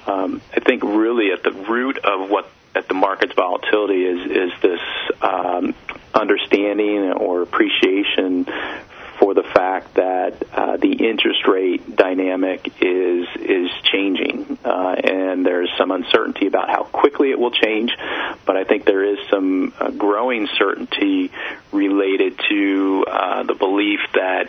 [0.06, 4.60] um, I think really at the root of what at the market's volatility is is
[4.62, 4.80] this
[5.22, 5.74] um,
[6.14, 8.46] understanding or appreciation
[9.30, 15.70] for the fact that uh, the interest rate dynamic is is changing, uh, and there's
[15.78, 17.92] some uncertainty about how quickly it will change.
[18.44, 21.30] But I think there is some uh, growing certainty
[21.70, 24.48] related to uh, the belief that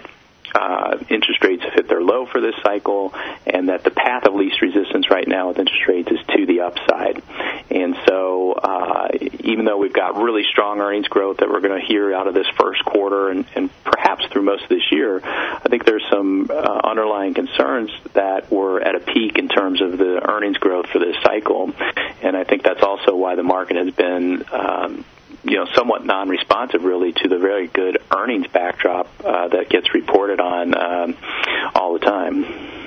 [0.55, 3.13] uh, interest rates have hit their low for this cycle,
[3.45, 6.61] and that the path of least resistance right now with interest rates is to the
[6.61, 7.21] upside.
[7.69, 9.07] And so, uh,
[9.39, 12.33] even though we've got really strong earnings growth that we're going to hear out of
[12.33, 16.49] this first quarter and, and perhaps through most of this year, I think there's some
[16.49, 20.99] uh, underlying concerns that we're at a peak in terms of the earnings growth for
[20.99, 21.71] this cycle.
[22.21, 25.05] And I think that's also why the market has been um,
[25.43, 30.39] you know somewhat non-responsive really to the very good earnings backdrop uh, that gets reported
[30.39, 31.17] on um,
[31.73, 32.80] all the time.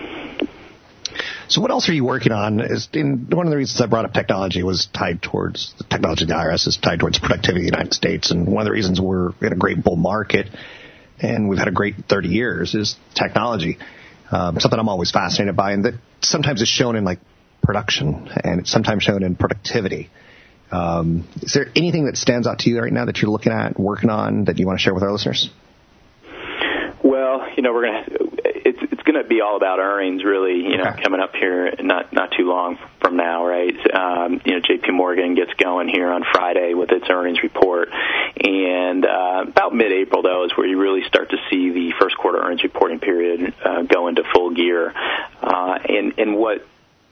[1.49, 2.61] So what else are you working on?
[2.61, 6.25] Is in, one of the reasons I brought up technology was tied towards the technology
[6.25, 8.73] of the IRS is tied towards productivity in the United States, and one of the
[8.73, 10.49] reasons we're in a great bull market
[11.21, 13.79] and we've had a great 30 years is technology.
[14.31, 17.21] Um, something I'm always fascinated by, and that sometimes is shown in like
[17.63, 20.11] production, and it's sometimes shown in productivity.
[20.71, 23.79] Um, is there anything that stands out to you right now that you're looking at,
[23.79, 25.51] working on, that you want to share with our listeners?
[27.03, 28.34] Well, you know, we're gonna it's
[29.14, 30.62] it's gonna be all about earnings, really.
[30.62, 31.03] You know, Okay.
[31.03, 33.94] coming up here not not too long from now, right?
[33.94, 34.90] Um, you know, J.P.
[34.92, 37.90] Morgan gets going here on Friday with its earnings report,
[38.42, 42.38] and uh, about mid-April though is where you really start to see the first quarter
[42.38, 44.92] earnings reporting period uh, go into full gear,
[45.42, 46.66] uh, and and what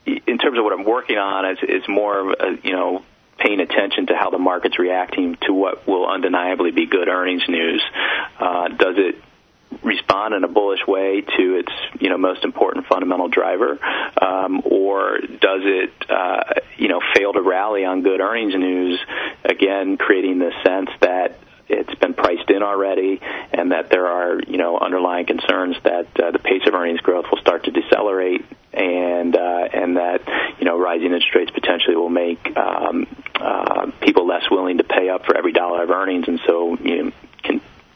[0.05, 3.05] in terms of what I'm working on is is more of a, you know
[3.39, 7.83] paying attention to how the market's reacting to what will undeniably be good earnings news.
[8.39, 9.17] Uh, does it
[9.83, 13.79] respond in a bullish way to its you know most important fundamental driver,
[14.21, 16.45] um, or does it uh,
[16.77, 19.01] you know fail to rally on good earnings news?
[19.45, 23.21] Again, creating the sense that it's been priced in already,
[23.53, 27.27] and that there are you know underlying concerns that uh, the pace of earnings growth
[27.31, 30.23] will start to decelerate, and uh, and that
[30.59, 33.07] you know rising interest rates potentially will make um,
[33.41, 37.05] uh, people less willing to pay up for every dollar of earnings, and so you
[37.05, 37.13] know,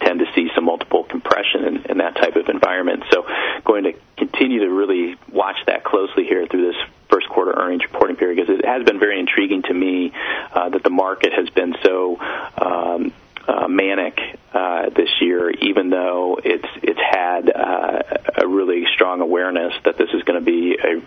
[0.07, 3.05] tend to see some multiple compression in, in that type of environment.
[3.13, 3.27] So,
[3.65, 8.17] going to continue to really watch that closely here through this first quarter earnings reporting
[8.17, 10.13] period because it has been very intriguing to me
[10.53, 12.19] uh, that the market has been so.
[12.57, 13.13] Um,
[13.49, 14.19] uh, manic
[14.53, 18.03] uh, this year, even though it's it's had uh,
[18.39, 21.01] a really strong awareness that this is going to be a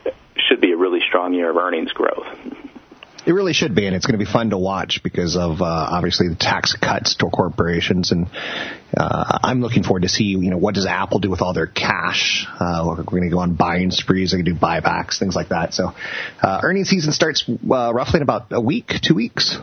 [0.47, 2.27] should be a really strong year of earnings growth.
[3.25, 5.65] It really should be, and it's going to be fun to watch because of uh,
[5.65, 8.27] obviously the tax cuts to corporations, and
[8.95, 11.67] uh, I'm looking forward to see you know what does Apple do with all their
[11.67, 12.45] cash.
[12.59, 15.73] Uh, we're going to go on buying sprees, they can do buybacks, things like that.
[15.73, 15.91] So,
[16.41, 19.57] uh, earnings season starts uh, roughly in about a week, two weeks.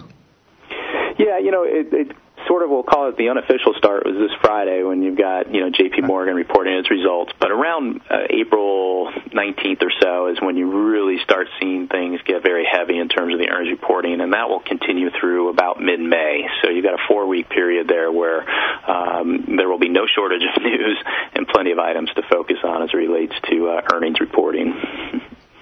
[1.18, 2.16] Yeah, you know, it, it
[2.46, 5.60] sort of we'll call it the unofficial start was this Friday when you've got you
[5.60, 6.02] know J.P.
[6.02, 7.32] Morgan reporting its results.
[7.38, 12.42] But around uh, April 19th or so is when you really start seeing things get
[12.42, 16.46] very heavy in terms of the earnings reporting, and that will continue through about mid-May.
[16.62, 18.48] So you've got a four-week period there where
[18.88, 20.98] um, there will be no shortage of news
[21.34, 24.74] and plenty of items to focus on as it relates to uh, earnings reporting.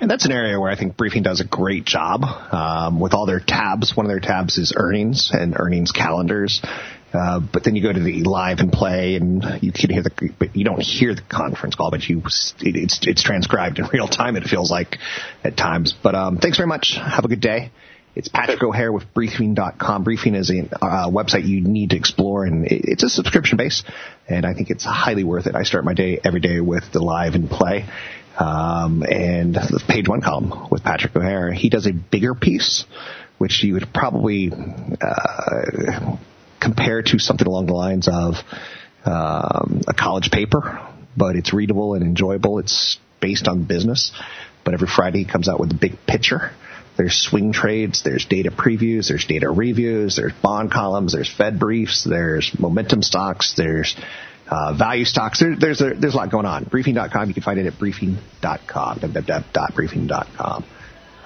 [0.04, 3.24] And that's an area where I think Briefing does a great job um, with all
[3.24, 3.96] their tabs.
[3.96, 6.60] One of their tabs is earnings and earnings calendars.
[7.14, 10.10] Uh, but then you go to the Live In Play, and you can hear the,
[10.38, 14.36] but you don't hear the conference call, but you, it's it's transcribed in real time.
[14.36, 14.98] It feels like
[15.42, 15.94] at times.
[16.02, 16.98] But um, thanks very much.
[17.02, 17.70] Have a good day.
[18.14, 20.04] It's Patrick O'Hare with Briefing.com.
[20.04, 23.82] Briefing is a uh, website you need to explore, and it's a subscription base,
[24.28, 25.54] and I think it's highly worth it.
[25.54, 27.86] I start my day every day with the Live In Play
[28.38, 29.56] um, and
[29.88, 31.52] page one column with Patrick O'Hare.
[31.52, 32.84] He does a bigger piece,
[33.38, 36.16] which you would probably uh,
[36.60, 38.34] compare to something along the lines of
[39.04, 40.80] um, a college paper,
[41.16, 42.58] but it's readable and enjoyable.
[42.58, 44.12] It's based on business,
[44.64, 46.52] but every Friday he comes out with a big picture.
[46.96, 52.04] There's swing trades, there's data previews, there's data reviews, there's bond columns, there's Fed briefs,
[52.04, 53.96] there's momentum stocks, there's
[54.48, 55.40] uh, value stocks.
[55.40, 56.64] There, there's a, there's a lot going on.
[56.64, 57.28] Briefing.com.
[57.28, 58.98] You can find it at briefing.com.
[59.00, 60.64] www.briefing.com.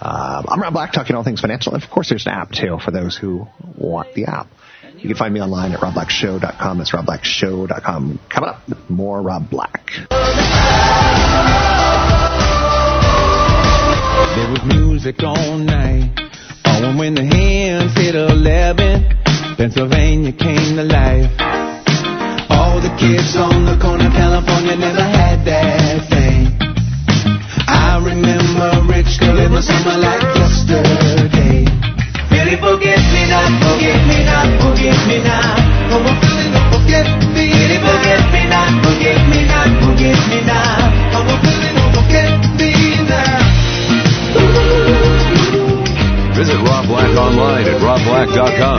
[0.00, 2.78] Um, I'm Rob Black, talking all things financial, and of course, there's an app too
[2.84, 4.46] for those who want the app.
[4.94, 6.78] You can find me online at robblackshow.com.
[6.78, 8.20] That's robblackshow.com.
[8.28, 9.90] Coming up, more Rob Black.
[14.34, 16.12] There was music all night.
[16.64, 21.47] Oh, and when the hands hit 11, Pennsylvania came to life.
[22.58, 26.50] All the kids on the corner, California never had that thing.
[27.70, 31.62] I remember rich girl in the summer like yesterday.
[32.34, 35.58] Really forget me not, forget me not, forget me not.
[35.94, 37.46] Oh, I'm feeling no forget me.
[37.46, 40.82] Really forget me not, forget me not, forget me not.
[41.14, 42.70] Oh, I'm feeling no forget me
[43.06, 43.38] now.
[46.34, 48.78] Visit Rob Black online at robblack.com.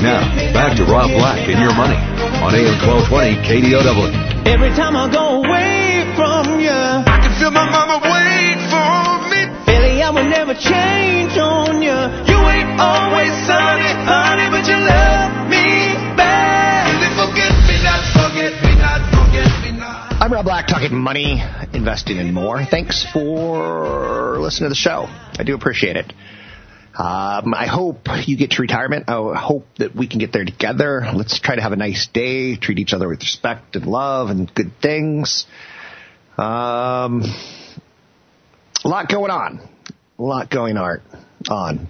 [0.00, 0.24] Now,
[0.56, 4.48] back to Rob Black and your money on AM 1220 KDOW.
[4.48, 9.40] Every time I go away from you, I can feel my mama wait for me.
[9.68, 11.92] Billy, I will never change on you.
[11.92, 16.88] You ain't always sunny, honey, but you love me back.
[16.88, 20.16] Really forget me not, forget me not, forget me not.
[20.20, 21.42] I'm Rob Black, talking money,
[21.74, 22.64] investing, and more.
[22.64, 25.08] Thanks for listening to the show.
[25.38, 26.12] I do appreciate it.
[27.00, 29.06] Um, I hope you get to retirement.
[29.08, 31.02] I hope that we can get there together.
[31.14, 34.54] Let's try to have a nice day, treat each other with respect and love and
[34.54, 35.46] good things.
[36.36, 37.22] Um,
[38.84, 39.66] a lot going on.
[40.18, 41.88] A lot going on.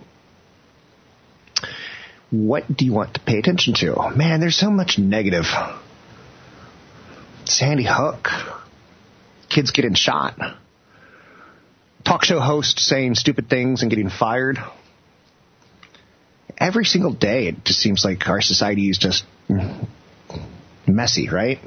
[2.30, 4.12] What do you want to pay attention to?
[4.14, 5.46] Man, there's so much negative.
[7.46, 8.28] Sandy Hook.
[9.48, 10.38] Kids getting shot.
[12.04, 14.60] Talk show host saying stupid things and getting fired
[16.60, 19.24] every single day it just seems like our society is just
[20.86, 21.58] messy, right?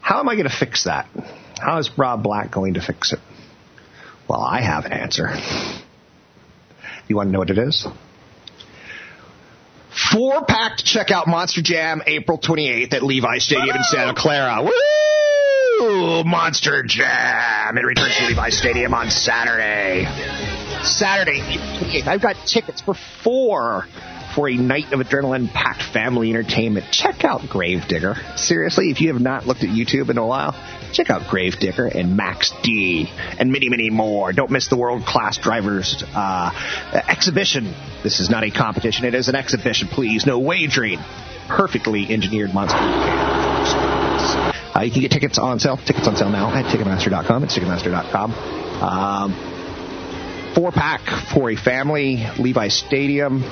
[0.00, 1.08] How am I going to fix that?
[1.58, 3.20] How is Rob Black going to fix it?
[4.28, 5.30] Well, I have an answer.
[7.08, 7.86] You want to know what it is?
[10.12, 14.62] Four pack to check out Monster Jam April 28th at Levi Stadium in Santa Clara.
[14.62, 16.24] Woo!
[16.24, 17.76] Monster Jam!
[17.76, 20.51] It returns to Levi Stadium on Saturday.
[20.84, 22.06] Saturday, April 28th.
[22.06, 23.86] I've got tickets for four
[24.34, 26.86] for a night of adrenaline packed family entertainment.
[26.90, 28.16] Check out Gravedigger.
[28.36, 30.54] Seriously, if you have not looked at YouTube in a while,
[30.92, 34.32] check out Gravedigger and Max D and many, many more.
[34.32, 36.50] Don't miss the world class drivers uh,
[37.08, 37.74] exhibition.
[38.02, 40.26] This is not a competition, it is an exhibition, please.
[40.26, 40.98] No wagering.
[41.48, 42.78] Perfectly engineered monster.
[44.74, 45.76] Uh, you can get tickets on sale.
[45.76, 47.44] Tickets on sale now at Ticketmaster.com.
[47.44, 48.32] It's Ticketmaster.com.
[48.82, 49.51] Um,
[50.54, 51.00] four pack
[51.32, 53.42] for a family, Levi Stadium.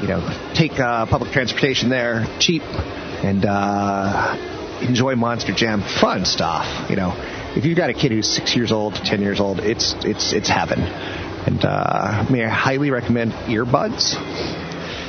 [0.00, 5.82] You know, take uh, public transportation there, cheap, and uh, enjoy Monster Jam.
[5.82, 6.88] Fun stuff.
[6.88, 7.12] You know,
[7.56, 10.48] if you've got a kid who's six years old, ten years old, it's it's it's
[10.48, 10.80] heaven.
[10.80, 14.14] And uh, may I highly recommend earbuds.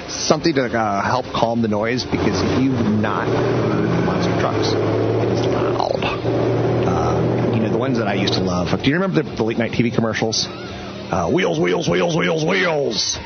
[0.10, 5.30] Something to uh, help calm the noise because if you've not heard monster trucks, it
[5.38, 6.02] is loud.
[6.04, 8.70] Uh, you know the ones that I used to love.
[8.82, 10.48] Do you remember the, the late night TV commercials?
[11.12, 13.18] Uh, wheels, wheels, wheels, wheels, wheels.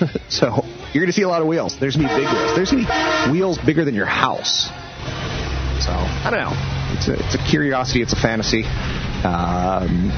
[0.28, 1.78] so you're going to see a lot of wheels.
[1.78, 2.56] There's going to be big wheels.
[2.56, 4.68] There's going to be wheels bigger than your house.
[5.84, 6.96] So I don't know.
[6.96, 8.00] It's a, it's a curiosity.
[8.00, 8.64] It's a fantasy.
[8.64, 10.10] Um,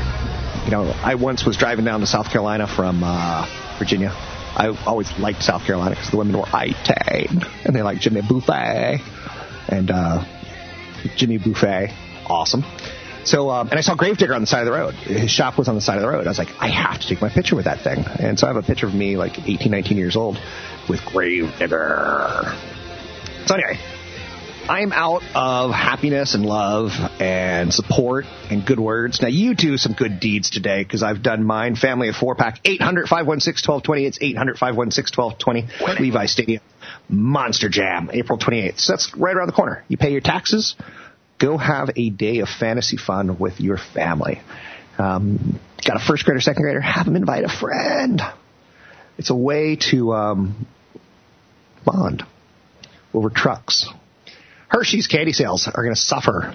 [0.64, 4.10] you know, I once was driving down to South Carolina from uh, Virginia.
[4.12, 9.00] I always liked South Carolina because the women were I-10, and they liked Jimmy Buffett.
[9.68, 10.24] And uh,
[11.16, 11.90] Jimmy Buffett,
[12.26, 12.62] awesome.
[13.28, 14.94] So, um, and I saw Gravedigger on the side of the road.
[14.94, 16.26] His shop was on the side of the road.
[16.26, 18.02] I was like, I have to take my picture with that thing.
[18.18, 20.38] And so I have a picture of me, like 18, 19 years old,
[20.88, 22.56] with Gravedigger.
[23.44, 23.78] So anyway,
[24.66, 29.20] I'm out of happiness and love and support and good words.
[29.20, 31.76] Now you do some good deeds today because I've done mine.
[31.76, 34.06] Family of four pack, 800-516-1220.
[34.06, 36.00] It's 800-516-1220.
[36.00, 36.62] Levi Stadium.
[37.10, 38.80] Monster Jam, April 28th.
[38.80, 39.84] So that's right around the corner.
[39.88, 40.74] You pay your taxes.
[41.38, 44.40] Go have a day of fantasy fun with your family.
[44.98, 46.80] Um, got a first grader, second grader?
[46.80, 48.20] Have them invite a friend.
[49.16, 50.66] It's a way to um,
[51.84, 52.24] bond
[53.14, 53.86] over trucks.
[54.68, 56.54] Hershey's candy sales are going to suffer.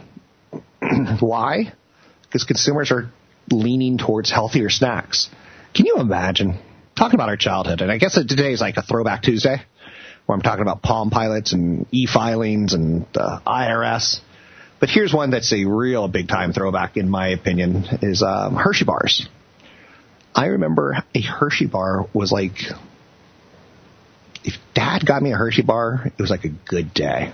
[1.19, 1.73] Why?
[2.23, 3.09] Because consumers are
[3.49, 5.29] leaning towards healthier snacks.
[5.73, 6.59] Can you imagine?
[6.95, 9.57] Talking about our childhood, and I guess today is like a throwback Tuesday,
[10.25, 14.19] where I'm talking about Palm Pilots and e-filings and the IRS.
[14.83, 18.83] But here's one that's a real big time throwback, in my opinion, is um, Hershey
[18.83, 19.25] bars.
[20.35, 22.57] I remember a Hershey bar was like,
[24.43, 27.31] if Dad got me a Hershey bar, it was like a good day.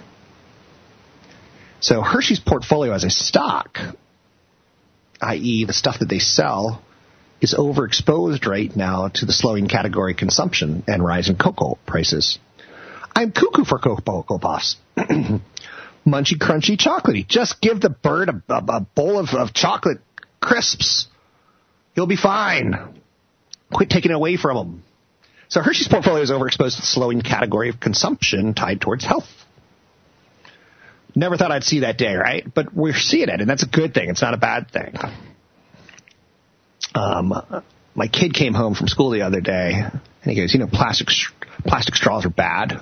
[1.79, 3.79] So Hershey's portfolio as a stock,
[5.19, 6.83] i.e., the stuff that they sell,
[7.41, 12.37] is overexposed right now to the slowing category consumption and rising cocoa prices.
[13.15, 14.75] I'm cuckoo for Cocoa Puffs.
[16.09, 17.27] Munchy, crunchy, chocolatey.
[17.27, 19.99] Just give the bird a, a, a bowl of, of chocolate
[20.41, 21.07] crisps.
[21.95, 23.01] He'll be fine.
[23.73, 24.83] Quit taking it away from him.
[25.47, 29.27] So Hershey's portfolio is overexposed to the slowing category of consumption tied towards health.
[31.15, 32.45] Never thought I'd see that day, right?
[32.53, 34.09] But we're seeing it, and that's a good thing.
[34.09, 34.95] It's not a bad thing.
[36.93, 37.33] Um,
[37.95, 40.01] my kid came home from school the other day, and
[40.31, 41.07] he goes, "You know, plastic
[41.65, 42.81] plastic straws are bad."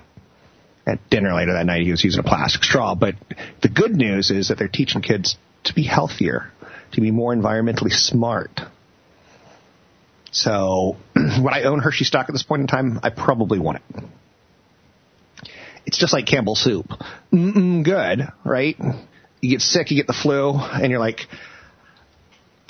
[0.88, 2.96] At dinner later that night, he was using a plastic straw.
[2.96, 3.16] But
[3.62, 6.50] the good news is that they're teaching kids to be healthier,
[6.94, 8.62] to be more environmentally smart.
[10.32, 13.02] So, would I own Hershey stock at this point in time?
[13.04, 14.04] I probably want it.
[15.86, 16.88] It's just like Campbell's soup.
[17.34, 18.78] Mm-mm, good, right?
[19.42, 21.28] You get sick, you get the flu, and you're like,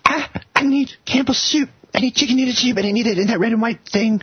[0.05, 1.69] I, I need Campbell's soup.
[1.93, 4.21] I need chicken noodle soup, and I need it in that red and white thing.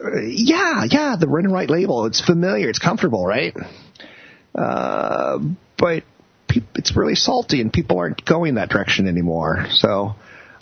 [0.00, 2.06] Yeah, yeah, the red and white label.
[2.06, 2.68] It's familiar.
[2.68, 3.54] It's comfortable, right?
[4.54, 5.38] Uh,
[5.76, 6.04] but
[6.48, 9.66] pe- it's really salty, and people aren't going that direction anymore.
[9.70, 10.14] So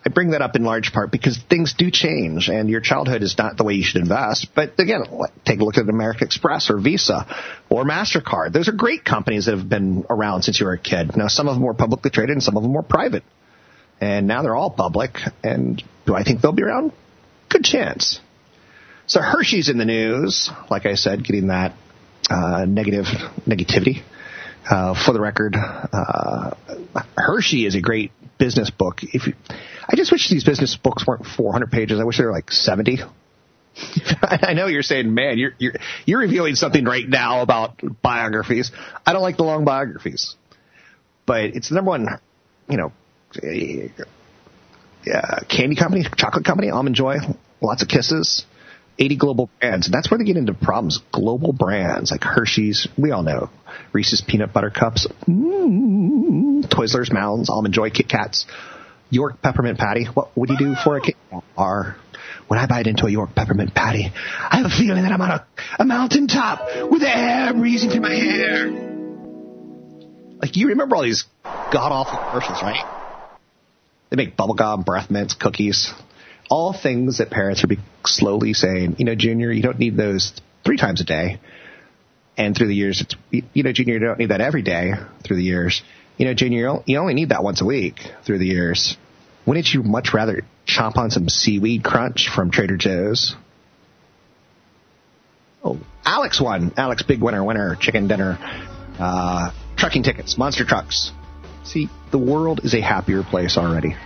[0.04, 3.36] I bring that up in large part because things do change, and your childhood is
[3.36, 4.48] not the way you should invest.
[4.54, 5.02] But again,
[5.44, 7.26] take a look at American Express or Visa
[7.68, 8.52] or Mastercard.
[8.52, 11.16] Those are great companies that have been around since you were a kid.
[11.16, 13.24] Now, some of them were publicly traded, and some of them were private.
[14.00, 15.18] And now they're all public.
[15.42, 16.92] And do I think they'll be around?
[17.48, 18.20] Good chance.
[19.06, 21.74] So Hershey's in the news, like I said, getting that
[22.28, 23.06] uh, negative
[23.46, 24.02] negativity.
[24.68, 26.50] Uh, for the record, uh,
[27.16, 28.98] Hershey is a great business book.
[29.02, 29.34] If you,
[29.88, 32.00] I just wish these business books weren't 400 pages.
[32.00, 32.98] I wish they were like 70.
[34.22, 38.72] I know you're saying, man, you're you're you're revealing something right now about biographies.
[39.06, 40.34] I don't like the long biographies,
[41.26, 42.08] but it's the number one,
[42.68, 42.92] you know,
[45.14, 47.18] uh, candy company, chocolate company, Almond Joy,
[47.60, 48.44] lots of kisses.
[48.98, 49.86] 80 global brands.
[49.86, 51.00] And that's where they get into problems.
[51.12, 53.50] Global brands like Hershey's, we all know.
[53.92, 58.46] Reese's Peanut Butter Cups, mm, Twizzlers, Mounds, Almond Joy, Kit Kats,
[59.10, 60.04] York Peppermint Patty.
[60.04, 61.96] What would you do for a Kit Kat?
[62.48, 65.30] when I bite into a York Peppermint Patty, I have a feeling that I'm on
[65.30, 65.46] a,
[65.80, 68.70] a mountaintop with the air breezing through my hair.
[70.40, 72.84] Like, you remember all these god-awful commercials, right?
[74.10, 75.92] They make bubblegum, breath mints, cookies
[76.48, 80.32] all things that parents would be slowly saying, you know, Junior, you don't need those
[80.64, 81.40] three times a day.
[82.36, 84.92] And through the years, it's, you know, Junior, you don't need that every day
[85.24, 85.82] through the years.
[86.18, 88.96] You know, Junior, you only need that once a week through the years.
[89.46, 93.34] Wouldn't you much rather chomp on some seaweed crunch from Trader Joe's?
[95.64, 96.72] Oh, Alex won.
[96.76, 98.38] Alex, big winner, winner, chicken dinner,
[98.98, 101.10] uh, trucking tickets, monster trucks.
[101.64, 103.96] See, the world is a happier place already.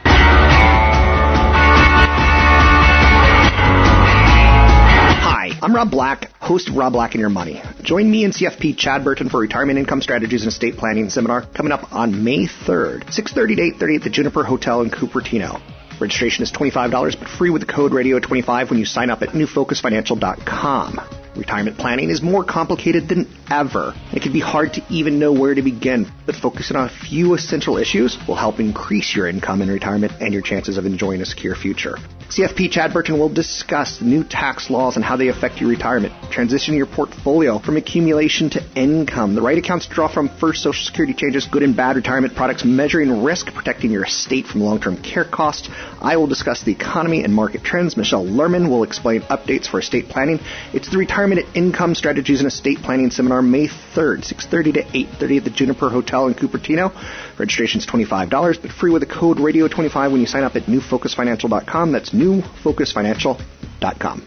[5.62, 7.62] I'm Rob Black, host of Rob Black and Your Money.
[7.82, 11.70] Join me and CFP Chad Burton for Retirement Income Strategies and Estate Planning Seminar coming
[11.70, 15.60] up on May 3rd, 6.30 to 8.30 at the Juniper Hotel in Cupertino.
[16.00, 21.00] Registration is $25, but free with the code radio25 when you sign up at newfocusfinancial.com.
[21.36, 23.92] Retirement planning is more complicated than ever.
[24.14, 27.34] It can be hard to even know where to begin, but focusing on a few
[27.34, 31.26] essential issues will help increase your income in retirement and your chances of enjoying a
[31.26, 31.96] secure future.
[32.30, 36.76] CFP Chad Burton will discuss new tax laws and how they affect your retirement, transitioning
[36.76, 41.12] your portfolio from accumulation to income, the right accounts to draw from first Social Security
[41.12, 45.68] changes, good and bad retirement products, measuring risk, protecting your estate from long-term care costs.
[46.00, 47.96] I will discuss the economy and market trends.
[47.96, 50.38] Michelle Lerman will explain updates for estate planning.
[50.72, 55.44] It's the Retirement Income Strategies and Estate Planning Seminar, May 3rd, 6.30 to 8.30 at
[55.44, 56.92] the Juniper Hotel in Cupertino.
[57.38, 61.92] Registration is $25, but free with the code RADIO25 when you sign up at newfocusfinancial.com.
[61.92, 64.26] That's newfocusfinancial.com.